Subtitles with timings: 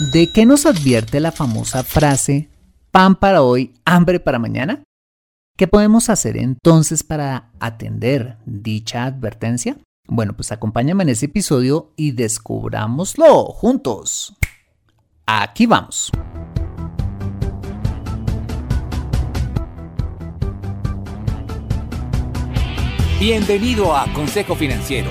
[0.00, 2.48] ¿De qué nos advierte la famosa frase
[2.90, 4.82] pan para hoy, hambre para mañana?
[5.58, 9.76] ¿Qué podemos hacer entonces para atender dicha advertencia?
[10.08, 14.34] Bueno, pues acompáñame en ese episodio y descubrámoslo juntos.
[15.26, 16.10] Aquí vamos.
[23.20, 25.10] Bienvenido a Consejo Financiero,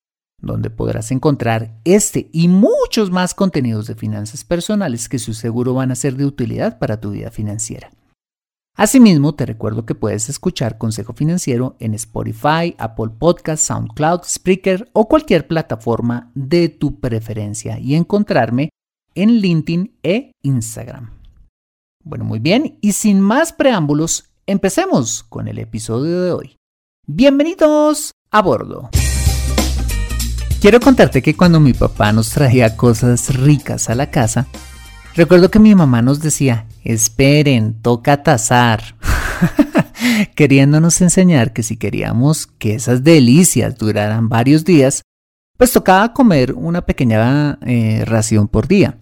[0.41, 5.91] donde podrás encontrar este y muchos más contenidos de finanzas personales que su seguro van
[5.91, 7.91] a ser de utilidad para tu vida financiera.
[8.75, 15.07] Asimismo, te recuerdo que puedes escuchar Consejo Financiero en Spotify, Apple Podcasts, SoundCloud, Spreaker o
[15.07, 18.69] cualquier plataforma de tu preferencia y encontrarme
[19.13, 21.11] en LinkedIn e Instagram.
[22.03, 26.55] Bueno, muy bien, y sin más preámbulos, empecemos con el episodio de hoy.
[27.05, 28.89] Bienvenidos a bordo.
[30.61, 34.45] Quiero contarte que cuando mi papá nos traía cosas ricas a la casa,
[35.15, 38.95] recuerdo que mi mamá nos decía, Esperen, toca tasar.
[40.35, 45.01] Queriéndonos enseñar que si queríamos que esas delicias duraran varios días,
[45.57, 48.99] pues tocaba comer una pequeña eh, ración por día.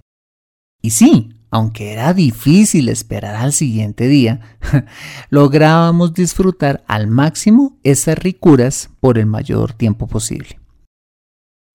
[0.82, 4.40] Y sí, aunque era difícil esperar al siguiente día,
[5.30, 10.59] lográbamos disfrutar al máximo esas ricuras por el mayor tiempo posible.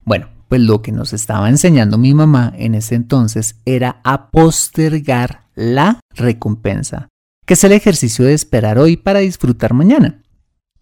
[0.05, 5.47] Bueno, pues lo que nos estaba enseñando mi mamá en ese entonces era a postergar
[5.55, 7.09] la recompensa,
[7.47, 10.23] que es el ejercicio de esperar hoy para disfrutar mañana.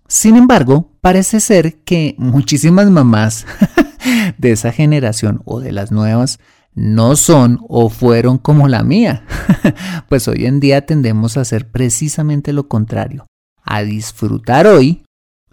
[0.09, 3.47] Sin embargo, parece ser que muchísimas mamás
[4.39, 6.39] de esa generación o de las nuevas
[6.75, 9.25] no son o fueron como la mía,
[10.09, 13.27] pues hoy en día tendemos a hacer precisamente lo contrario,
[13.63, 15.05] a disfrutar hoy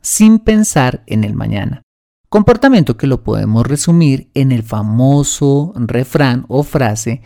[0.02, 1.84] sin pensar en el mañana.
[2.30, 7.24] Comportamiento que lo podemos resumir en el famoso refrán o frase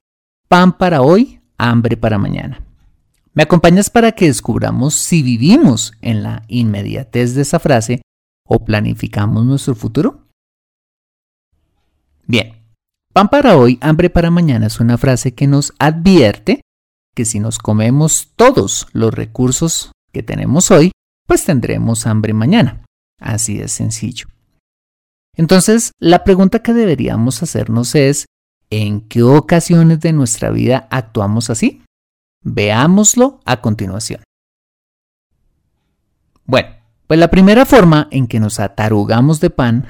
[0.47, 2.65] pan para hoy, hambre para mañana.
[3.33, 8.01] ¿Me acompañas para que descubramos si vivimos en la inmediatez de esa frase
[8.47, 10.27] o planificamos nuestro futuro?
[12.25, 12.63] Bien,
[13.11, 16.61] pan para hoy, hambre para mañana es una frase que nos advierte
[17.13, 20.91] que si nos comemos todos los recursos que tenemos hoy,
[21.27, 22.85] pues tendremos hambre mañana.
[23.19, 24.32] Así de sencillo.
[25.35, 28.25] Entonces, la pregunta que deberíamos hacernos es,
[28.75, 31.83] ¿En qué ocasiones de nuestra vida actuamos así?
[32.41, 34.23] Veámoslo a continuación.
[36.45, 36.69] Bueno,
[37.05, 39.85] pues la primera forma en que nos atarugamos de pan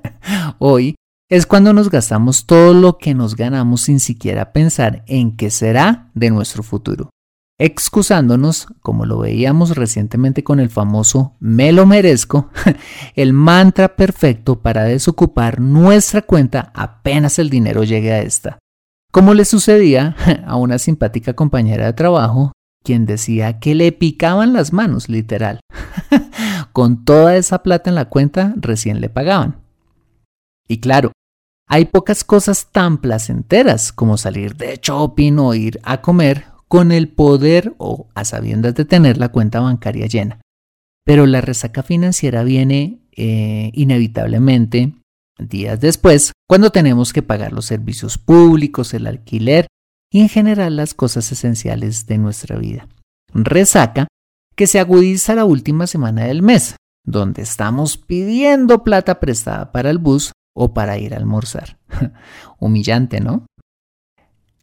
[0.58, 0.96] hoy
[1.30, 6.10] es cuando nos gastamos todo lo que nos ganamos sin siquiera pensar en qué será
[6.14, 7.10] de nuestro futuro
[7.58, 12.50] excusándonos, como lo veíamos recientemente con el famoso me lo merezco,
[13.14, 18.58] el mantra perfecto para desocupar nuestra cuenta apenas el dinero llegue a esta.
[19.10, 20.16] Como le sucedía
[20.46, 22.52] a una simpática compañera de trabajo,
[22.84, 25.60] quien decía que le picaban las manos, literal.
[26.72, 29.62] con toda esa plata en la cuenta recién le pagaban.
[30.68, 31.12] Y claro,
[31.68, 37.08] hay pocas cosas tan placenteras como salir de shopping o ir a comer con el
[37.08, 40.40] poder o a sabiendas de tener la cuenta bancaria llena.
[41.04, 44.92] Pero la resaca financiera viene eh, inevitablemente
[45.38, 49.66] días después, cuando tenemos que pagar los servicios públicos, el alquiler
[50.10, 52.88] y en general las cosas esenciales de nuestra vida.
[53.32, 54.08] Resaca
[54.54, 59.98] que se agudiza la última semana del mes, donde estamos pidiendo plata prestada para el
[59.98, 61.78] bus o para ir a almorzar.
[62.58, 63.46] Humillante, ¿no?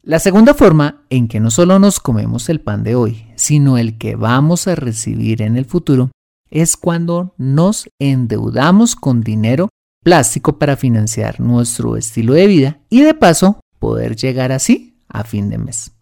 [0.06, 3.98] La segunda forma en que no solo nos comemos el pan de hoy, sino el
[3.98, 6.12] que vamos a recibir en el futuro,
[6.52, 9.70] es cuando nos endeudamos con dinero
[10.04, 15.50] plástico para financiar nuestro estilo de vida y de paso poder llegar así a fin
[15.50, 15.94] de mes.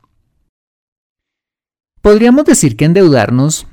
[2.01, 3.68] Podríamos decir que endeudarnos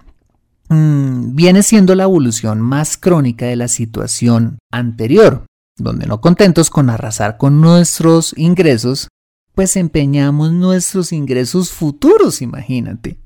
[0.69, 5.47] mmm, viene siendo la evolución más crónica de la situación anterior,
[5.79, 9.09] donde no contentos con arrasar con nuestros ingresos,
[9.59, 13.19] pues empeñamos nuestros ingresos futuros, imagínate,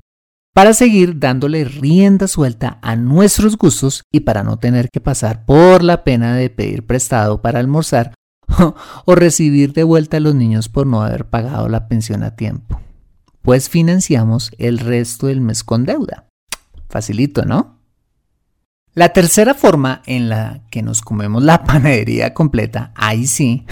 [0.51, 5.83] para seguir dándole rienda suelta a nuestros gustos y para no tener que pasar por
[5.83, 8.15] la pena de pedir prestado para almorzar
[9.05, 12.81] o recibir de vuelta a los niños por no haber pagado la pensión a tiempo.
[13.43, 16.25] Pues financiamos el resto del mes con deuda.
[16.89, 17.77] Facilito, ¿no?
[18.95, 23.67] La tercera forma en la que nos comemos la panadería completa, ahí sí,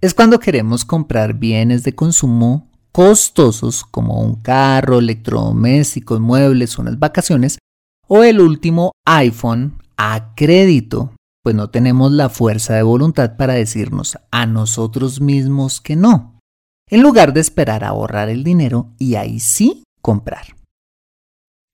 [0.00, 7.58] es cuando queremos comprar bienes de consumo costosos como un carro, electrodomésticos, muebles, unas vacaciones
[8.08, 14.18] o el último iPhone a crédito, pues no tenemos la fuerza de voluntad para decirnos
[14.30, 16.38] a nosotros mismos que no,
[16.88, 20.56] en lugar de esperar a ahorrar el dinero y ahí sí comprar.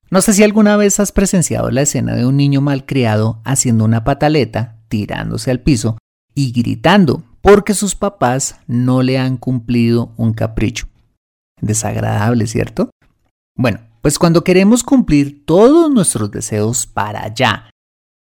[0.09, 4.03] No sé si alguna vez has presenciado la escena de un niño malcriado haciendo una
[4.03, 5.97] pataleta, tirándose al piso
[6.33, 10.89] y gritando porque sus papás no le han cumplido un capricho.
[11.61, 12.89] Desagradable, ¿cierto?
[13.55, 17.69] Bueno, pues cuando queremos cumplir todos nuestros deseos para allá,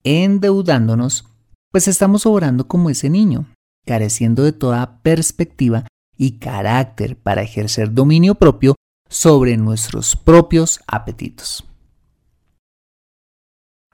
[0.02, 1.24] endeudándonos,
[1.70, 3.46] pues estamos obrando como ese niño,
[3.86, 5.86] careciendo de toda perspectiva
[6.16, 8.74] y carácter para ejercer dominio propio
[9.08, 11.64] sobre nuestros propios apetitos.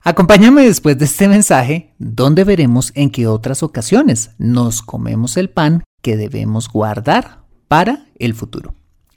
[0.02, 5.82] Acompáñame después de este mensaje, donde veremos en qué otras ocasiones nos comemos el pan
[6.02, 8.74] que debemos guardar para el futuro.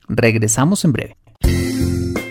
[0.07, 1.17] Regresamos en breve.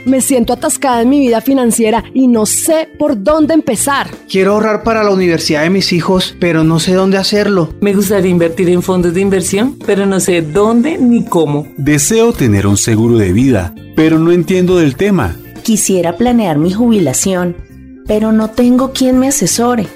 [0.07, 4.09] Me siento atascada en mi vida financiera y no sé por dónde empezar.
[4.29, 7.73] Quiero ahorrar para la universidad de mis hijos, pero no sé dónde hacerlo.
[7.81, 11.67] Me gustaría invertir en fondos de inversión, pero no sé dónde ni cómo.
[11.77, 15.37] Deseo tener un seguro de vida, pero no entiendo del tema.
[15.63, 17.70] Quisiera planear mi jubilación
[18.07, 19.87] pero no tengo quien me asesore.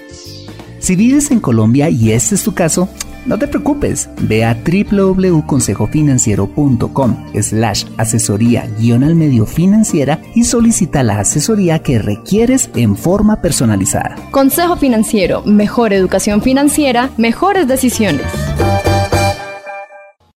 [0.78, 2.88] Si vives en Colombia y este es tu caso,
[3.26, 11.20] no te preocupes, ve a www.consejofinanciero.com slash asesoría guion al medio financiera y solicita la
[11.20, 14.16] asesoría que requieres en forma personalizada.
[14.30, 18.26] Consejo Financiero, mejor educación financiera, mejores decisiones.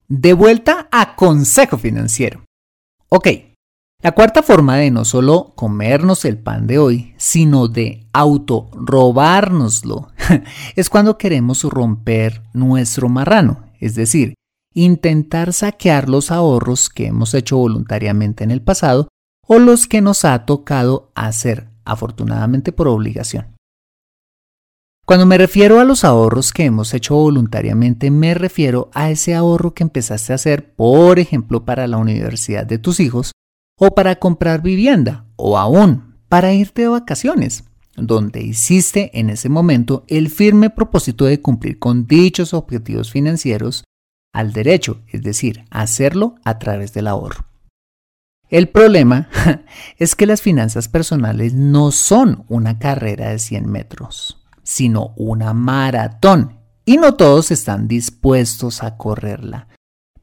[0.09, 2.47] De vuelta a Consejo Financiero.
[3.11, 3.29] Ok,
[4.00, 10.09] la cuarta forma de no solo comernos el pan de hoy, sino de auto robárnoslo,
[10.77, 14.35] es cuando queremos romper nuestro marrano, es decir,
[14.73, 19.09] intentar saquear los ahorros que hemos hecho voluntariamente en el pasado
[19.45, 23.56] o los que nos ha tocado hacer, afortunadamente por obligación.
[25.05, 29.73] Cuando me refiero a los ahorros que hemos hecho voluntariamente, me refiero a ese ahorro
[29.73, 33.33] que empezaste a hacer, por ejemplo, para la universidad de tus hijos,
[33.78, 37.64] o para comprar vivienda o aún para irte de vacaciones,
[37.97, 43.85] donde hiciste en ese momento el firme propósito de cumplir con dichos objetivos financieros
[44.32, 47.47] al derecho, es decir, hacerlo a través del ahorro.
[48.50, 49.28] El problema
[49.99, 56.58] es que las finanzas personales no son una carrera de 100 metros, sino una maratón,
[56.85, 59.68] y no todos están dispuestos a correrla,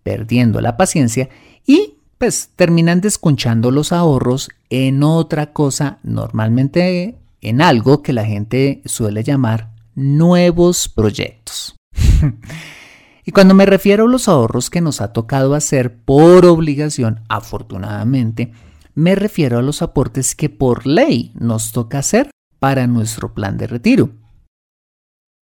[0.02, 1.30] perdiendo la paciencia
[1.66, 8.82] y pues terminan desconchando los ahorros en otra cosa, normalmente en algo que la gente
[8.86, 11.76] suele llamar nuevos proyectos.
[13.26, 18.54] y cuando me refiero a los ahorros que nos ha tocado hacer por obligación, afortunadamente,
[18.96, 23.68] me refiero a los aportes que por ley nos toca hacer para nuestro plan de
[23.68, 24.10] retiro.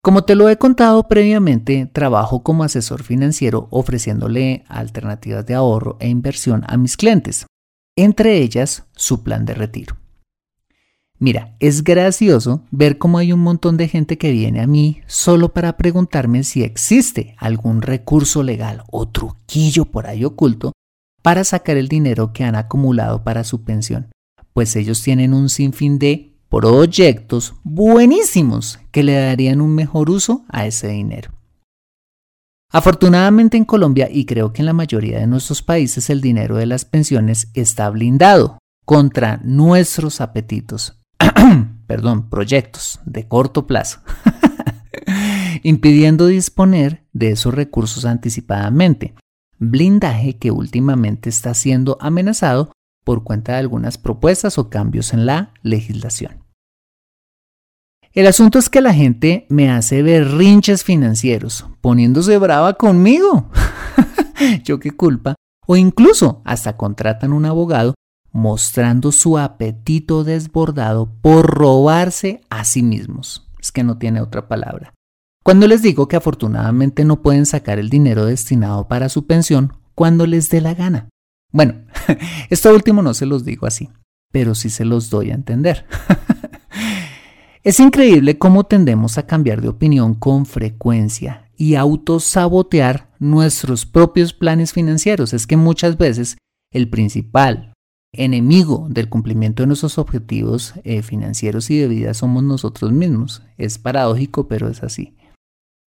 [0.01, 6.07] Como te lo he contado previamente, trabajo como asesor financiero ofreciéndole alternativas de ahorro e
[6.07, 7.45] inversión a mis clientes,
[7.97, 9.97] entre ellas su plan de retiro.
[11.19, 15.51] Mira, es gracioso ver cómo hay un montón de gente que viene a mí solo
[15.51, 20.73] para preguntarme si existe algún recurso legal o truquillo por ahí oculto
[21.23, 24.11] para sacar el dinero que han acumulado para su pensión,
[24.53, 30.65] pues ellos tienen un sinfín de proyectos buenísimos que le darían un mejor uso a
[30.65, 31.31] ese dinero.
[32.71, 36.65] Afortunadamente en Colombia y creo que en la mayoría de nuestros países el dinero de
[36.65, 40.99] las pensiones está blindado contra nuestros apetitos,
[41.87, 44.01] perdón, proyectos de corto plazo,
[45.63, 49.13] impidiendo disponer de esos recursos anticipadamente,
[49.59, 52.71] blindaje que últimamente está siendo amenazado
[53.07, 56.43] por cuenta de algunas propuestas o cambios en la legislación.
[58.11, 63.49] El asunto es que la gente me hace berrinches financieros, poniéndose brava conmigo.
[64.65, 65.35] Yo qué culpa.
[65.65, 67.93] O incluso hasta contratan un abogado
[68.33, 73.49] mostrando su apetito desbordado por robarse a sí mismos.
[73.57, 74.93] Es que no tiene otra palabra.
[75.45, 80.27] Cuando les digo que afortunadamente no pueden sacar el dinero destinado para su pensión cuando
[80.27, 81.07] les dé la gana.
[81.51, 81.75] Bueno,
[82.49, 83.89] esto último no se los digo así,
[84.31, 85.85] pero sí se los doy a entender.
[87.67, 94.71] Es increíble cómo tendemos a cambiar de opinión con frecuencia y autosabotear nuestros propios planes
[94.71, 95.33] financieros.
[95.33, 96.37] Es que muchas veces
[96.71, 97.73] el principal
[98.13, 103.43] enemigo del cumplimiento de nuestros objetivos eh, financieros y de vida somos nosotros mismos.
[103.57, 105.17] Es paradójico, pero es así.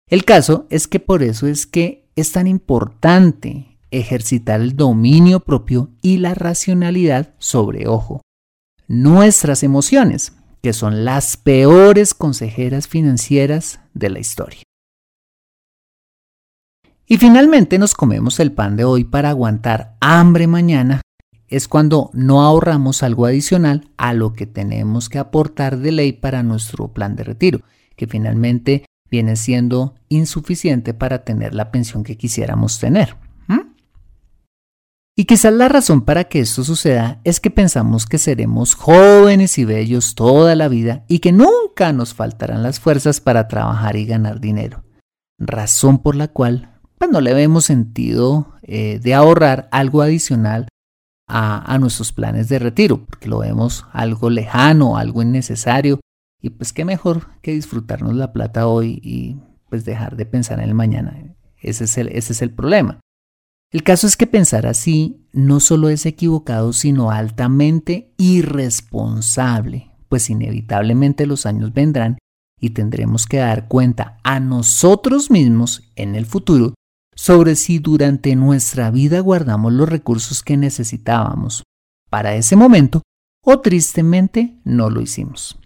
[0.09, 5.91] El caso es que por eso es que es tan importante ejercitar el dominio propio
[6.01, 8.21] y la racionalidad sobre, ojo,
[8.87, 14.63] nuestras emociones que son las peores consejeras financieras de la historia.
[17.05, 21.01] Y finalmente nos comemos el pan de hoy para aguantar hambre mañana.
[21.47, 26.43] Es cuando no ahorramos algo adicional a lo que tenemos que aportar de ley para
[26.43, 27.61] nuestro plan de retiro,
[27.95, 33.15] que finalmente viene siendo insuficiente para tener la pensión que quisiéramos tener.
[35.19, 39.65] Y quizás la razón para que esto suceda es que pensamos que seremos jóvenes y
[39.65, 44.39] bellos toda la vida y que nunca nos faltarán las fuerzas para trabajar y ganar
[44.39, 44.83] dinero.
[45.39, 50.67] Razón por la cual pues, no le vemos sentido eh, de ahorrar algo adicional
[51.27, 55.99] a, a, nuestros planes de retiro, porque lo vemos algo lejano, algo innecesario,
[56.39, 60.65] y pues qué mejor que disfrutarnos la plata hoy y pues dejar de pensar en
[60.65, 61.35] el mañana.
[61.59, 62.99] Ese es el, ese es el problema.
[63.71, 71.25] El caso es que pensar así no solo es equivocado, sino altamente irresponsable, pues inevitablemente
[71.25, 72.17] los años vendrán
[72.59, 76.73] y tendremos que dar cuenta a nosotros mismos en el futuro
[77.13, 81.63] sobre si durante nuestra vida guardamos los recursos que necesitábamos
[82.09, 83.01] para ese momento
[83.43, 85.59] o tristemente no lo hicimos.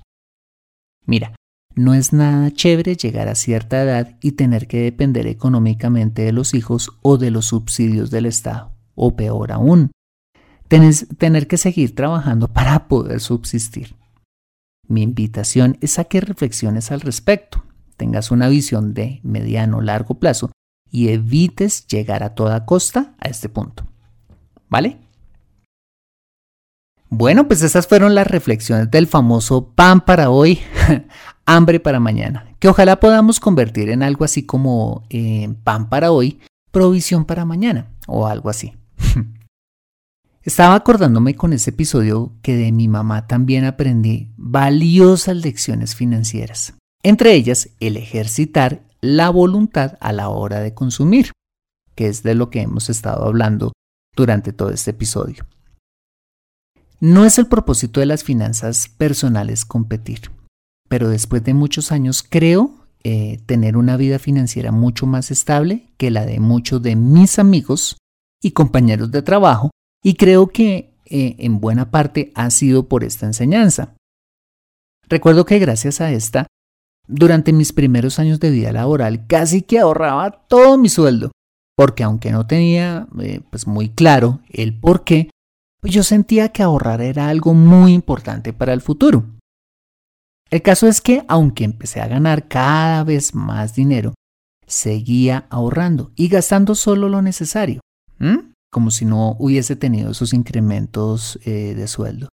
[1.06, 1.36] Mira,
[1.76, 6.54] no es nada chévere llegar a cierta edad y tener que depender económicamente de los
[6.54, 8.72] hijos o de los subsidios del Estado.
[8.96, 9.92] O peor aún,
[10.68, 13.96] tener que seguir trabajando para poder subsistir.
[14.88, 17.64] Mi invitación es a que reflexiones al respecto,
[17.96, 20.52] tengas una visión de mediano o largo plazo
[20.90, 23.86] y evites llegar a toda costa a este punto.
[24.70, 24.98] ¿Vale?
[27.14, 30.60] Bueno, pues esas fueron las reflexiones del famoso pan para hoy,
[31.46, 36.40] hambre para mañana, que ojalá podamos convertir en algo así como eh, pan para hoy,
[36.72, 38.78] provisión para mañana o algo así.
[40.44, 47.34] Estaba acordándome con ese episodio que de mi mamá también aprendí valiosas lecciones financieras, entre
[47.34, 51.34] ellas el ejercitar la voluntad a la hora de consumir,
[51.94, 53.74] que es de lo que hemos estado hablando
[54.16, 55.46] durante todo este episodio.
[57.02, 60.30] No es el propósito de las finanzas personales competir,
[60.88, 66.12] pero después de muchos años creo eh, tener una vida financiera mucho más estable que
[66.12, 67.98] la de muchos de mis amigos
[68.40, 69.72] y compañeros de trabajo
[70.04, 73.96] y creo que eh, en buena parte ha sido por esta enseñanza.
[75.10, 76.46] Recuerdo que gracias a esta,
[77.08, 81.32] durante mis primeros años de vida laboral casi que ahorraba todo mi sueldo,
[81.76, 85.32] porque aunque no tenía eh, pues muy claro el por qué,
[85.82, 89.26] pues yo sentía que ahorrar era algo muy importante para el futuro.
[90.52, 94.14] El caso es que, aunque empecé a ganar cada vez más dinero,
[94.68, 97.82] seguía ahorrando y gastando solo lo necesario,
[98.72, 102.30] como si no hubiese tenido esos incrementos eh, de sueldo,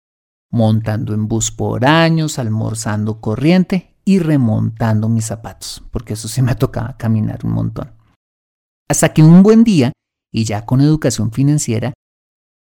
[0.51, 6.55] montando en bus por años, almorzando corriente y remontando mis zapatos, porque eso sí me
[6.55, 7.93] tocaba caminar un montón.
[8.89, 9.91] Hasta que un buen día,
[10.31, 11.93] y ya con educación financiera,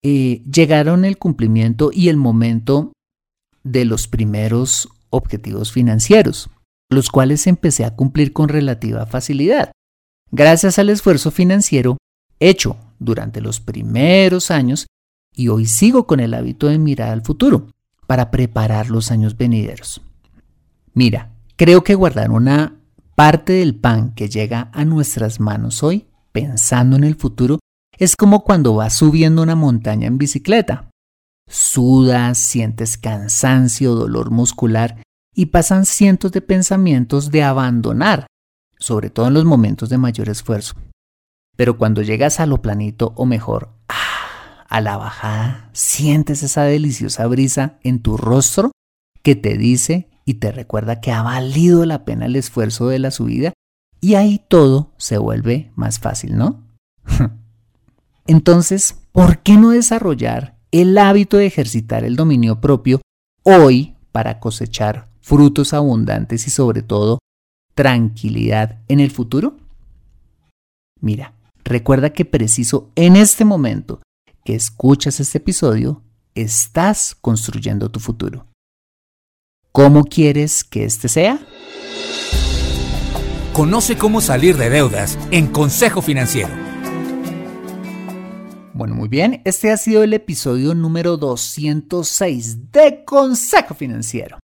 [0.03, 2.93] eh, llegaron el cumplimiento y el momento
[3.63, 6.49] de los primeros objetivos financieros,
[6.89, 9.71] los cuales empecé a cumplir con relativa facilidad,
[10.31, 11.97] gracias al esfuerzo financiero
[12.39, 14.87] hecho durante los primeros años
[15.35, 17.67] y hoy sigo con el hábito de mirar al futuro,
[18.07, 20.01] para preparar los años venideros.
[20.93, 22.79] Mira, creo que guardar una
[23.13, 27.59] parte del pan que llega a nuestras manos hoy, pensando en el futuro,
[27.97, 30.89] es como cuando vas subiendo una montaña en bicicleta.
[31.49, 35.01] Sudas, sientes cansancio, dolor muscular
[35.33, 38.27] y pasan cientos de pensamientos de abandonar,
[38.77, 40.75] sobre todo en los momentos de mayor esfuerzo.
[41.55, 47.25] Pero cuando llegas a lo planito o mejor, ah, a la bajada, sientes esa deliciosa
[47.27, 48.71] brisa en tu rostro
[49.23, 53.11] que te dice y te recuerda que ha valido la pena el esfuerzo de la
[53.11, 53.53] subida
[54.01, 56.67] y ahí todo se vuelve más fácil, ¿no?
[58.27, 63.01] Entonces, ¿por qué no desarrollar el hábito de ejercitar el dominio propio
[63.43, 67.19] hoy para cosechar frutos abundantes y sobre todo
[67.73, 69.57] tranquilidad en el futuro?
[70.99, 74.01] Mira, recuerda que preciso en este momento
[74.43, 76.03] que escuchas este episodio,
[76.35, 78.47] estás construyendo tu futuro.
[79.71, 81.39] ¿Cómo quieres que este sea?
[83.53, 86.66] Conoce cómo salir de deudas en Consejo Financiero.
[88.77, 94.37] Bueno, muy bien, este ha sido el episodio número 206 de Consejo Financiero.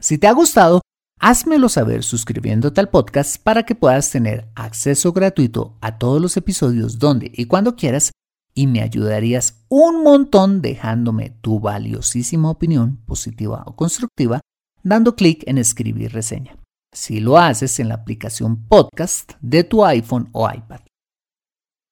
[0.00, 0.80] Si te ha gustado,
[1.18, 7.00] házmelo saber suscribiéndote al podcast para que puedas tener acceso gratuito a todos los episodios
[7.00, 8.12] donde y cuando quieras
[8.54, 14.40] y me ayudarías un montón dejándome tu valiosísima opinión, positiva o constructiva,
[14.84, 16.56] dando clic en escribir reseña.
[16.94, 20.78] Si lo haces en la aplicación podcast de tu iPhone o iPad.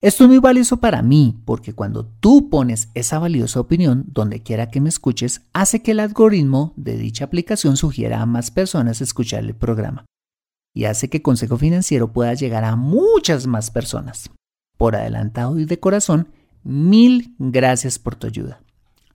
[0.00, 4.70] Esto es muy valioso para mí porque cuando tú pones esa valiosa opinión donde quiera
[4.70, 9.42] que me escuches, hace que el algoritmo de dicha aplicación sugiera a más personas escuchar
[9.42, 10.04] el programa
[10.72, 14.30] y hace que Consejo Financiero pueda llegar a muchas más personas.
[14.76, 16.28] Por adelantado y de corazón,
[16.62, 18.62] mil gracias por tu ayuda.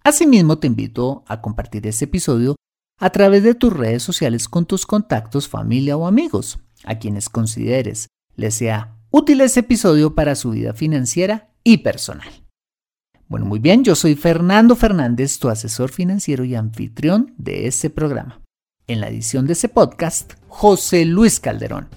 [0.03, 2.57] Asimismo, te invito a compartir este episodio
[2.99, 8.07] a través de tus redes sociales con tus contactos, familia o amigos, a quienes consideres
[8.35, 12.27] les sea útil este episodio para su vida financiera y personal.
[13.27, 18.41] Bueno, muy bien, yo soy Fernando Fernández, tu asesor financiero y anfitrión de este programa.
[18.87, 21.89] En la edición de este podcast, José Luis Calderón.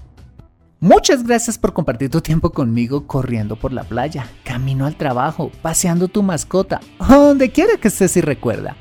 [0.79, 6.09] Muchas gracias por compartir tu tiempo conmigo corriendo por la playa, camino al trabajo, paseando
[6.09, 8.77] tu mascota, donde quiera que estés y recuerda.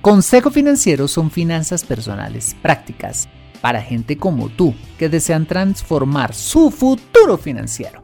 [0.00, 3.28] Consejo Financiero son finanzas personales, prácticas,
[3.60, 8.02] para gente como tú que desean transformar su futuro financiero.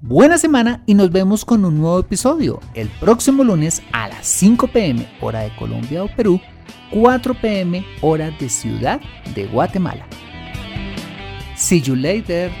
[0.00, 4.68] Buena semana y nos vemos con un nuevo episodio el próximo lunes a las 5
[4.68, 6.40] pm hora de Colombia o Perú,
[6.92, 9.00] 4 pm hora de Ciudad
[9.34, 10.06] de Guatemala.
[11.56, 12.52] See you later.